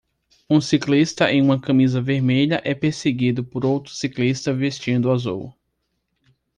Um 0.49 0.59
ciclista 0.59 1.31
em 1.31 1.43
uma 1.43 1.61
camisa 1.61 2.01
vermelha 2.01 2.59
é 2.65 2.73
perseguido 2.73 3.43
por 3.43 3.63
outro 3.63 3.93
ciclista 3.93 4.51
vestindo 4.51 5.11
azul. 5.11 5.53